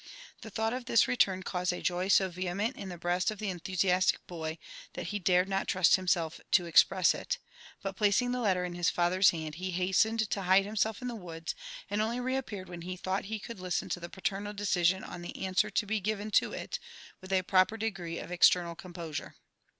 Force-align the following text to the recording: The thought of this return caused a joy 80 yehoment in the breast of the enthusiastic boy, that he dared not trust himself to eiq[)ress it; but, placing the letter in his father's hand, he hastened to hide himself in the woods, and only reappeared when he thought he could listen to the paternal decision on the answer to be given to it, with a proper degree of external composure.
The 0.41 0.49
thought 0.49 0.73
of 0.73 0.85
this 0.85 1.07
return 1.07 1.43
caused 1.43 1.71
a 1.71 1.79
joy 1.79 2.05
80 2.05 2.23
yehoment 2.29 2.75
in 2.75 2.89
the 2.89 2.97
breast 2.97 3.29
of 3.29 3.37
the 3.37 3.51
enthusiastic 3.51 4.25
boy, 4.25 4.57
that 4.93 5.09
he 5.09 5.19
dared 5.19 5.47
not 5.47 5.67
trust 5.67 5.95
himself 5.95 6.41
to 6.53 6.63
eiq[)ress 6.63 7.13
it; 7.13 7.37
but, 7.83 7.97
placing 7.97 8.31
the 8.31 8.39
letter 8.39 8.65
in 8.65 8.73
his 8.73 8.89
father's 8.89 9.29
hand, 9.29 9.53
he 9.61 9.69
hastened 9.69 10.27
to 10.31 10.41
hide 10.41 10.65
himself 10.65 11.03
in 11.03 11.07
the 11.07 11.13
woods, 11.13 11.53
and 11.87 12.01
only 12.01 12.19
reappeared 12.19 12.67
when 12.67 12.81
he 12.81 12.97
thought 12.97 13.25
he 13.25 13.37
could 13.37 13.59
listen 13.59 13.89
to 13.89 13.99
the 13.99 14.09
paternal 14.09 14.53
decision 14.53 15.03
on 15.03 15.21
the 15.21 15.35
answer 15.37 15.69
to 15.69 15.85
be 15.85 15.99
given 15.99 16.31
to 16.31 16.51
it, 16.51 16.79
with 17.21 17.31
a 17.31 17.43
proper 17.43 17.77
degree 17.77 18.17
of 18.17 18.31
external 18.31 18.73
composure. 18.73 19.35